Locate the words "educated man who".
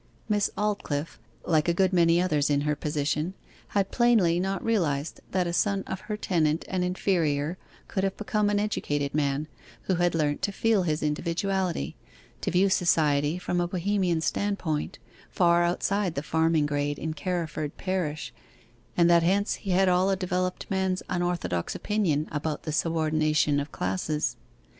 8.59-9.93